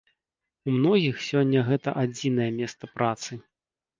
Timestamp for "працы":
2.97-3.31